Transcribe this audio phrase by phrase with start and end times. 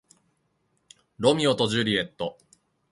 [1.19, 2.39] ロミオとジュリエット